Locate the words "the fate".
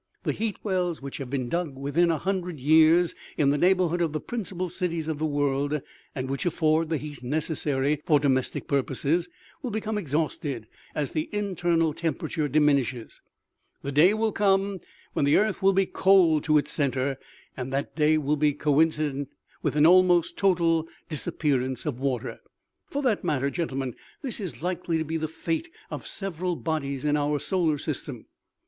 25.17-25.69